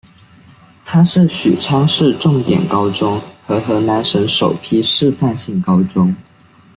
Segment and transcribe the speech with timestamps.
[0.83, 6.15] 它是许昌市重点高中和河南省首批示范性高中。